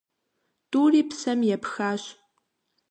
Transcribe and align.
ТӀури 0.71 1.01
псэм 1.09 1.39
епхащ. 1.55 2.03